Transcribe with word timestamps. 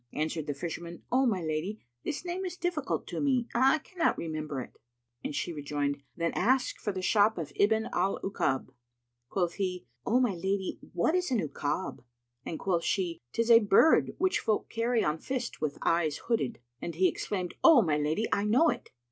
Answered 0.13 0.47
the 0.47 0.55
Fisherman, 0.55 1.03
"O 1.11 1.27
my 1.27 1.43
lady, 1.43 1.79
this 2.03 2.25
name 2.25 2.43
is 2.43 2.57
difficult 2.57 3.05
to 3.05 3.21
me; 3.21 3.47
I 3.53 3.77
cannot 3.77 4.17
remember 4.17 4.59
it." 4.59 4.79
And 5.23 5.35
she 5.35 5.53
rejoined, 5.53 6.01
"Then 6.17 6.31
ask 6.33 6.77
for 6.79 6.91
the 6.91 7.03
shop 7.03 7.37
of 7.37 7.53
Ibn 7.55 7.87
al 7.93 8.19
'Ukáb."[FN#291] 8.21 8.69
Quoth 9.29 9.53
he, 9.53 9.85
"O 10.03 10.19
my 10.19 10.33
lady, 10.33 10.79
what 10.91 11.13
is 11.13 11.29
an 11.29 11.37
'Ukab?"; 11.39 12.03
and 12.43 12.57
quoth 12.57 12.83
she, 12.83 13.21
"'Tis 13.31 13.51
a 13.51 13.59
bird 13.59 14.15
which 14.17 14.39
folk 14.39 14.69
carry 14.71 15.03
on 15.03 15.19
fist 15.19 15.61
with 15.61 15.77
eyes 15.83 16.17
hooded." 16.25 16.57
And 16.81 16.95
he 16.95 17.07
exclaimed, 17.07 17.53
"O 17.63 17.83
my 17.83 17.97
lady, 17.99 18.25
I 18.33 18.43
know 18.45 18.69
it." 18.69 18.89